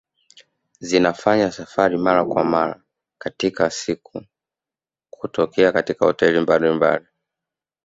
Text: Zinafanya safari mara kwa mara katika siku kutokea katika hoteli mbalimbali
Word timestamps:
Zinafanya 0.79 1.51
safari 1.51 1.97
mara 1.99 2.25
kwa 2.25 2.43
mara 2.43 2.83
katika 3.17 3.69
siku 3.69 4.25
kutokea 5.09 5.71
katika 5.71 6.05
hoteli 6.05 6.39
mbalimbali 6.39 7.05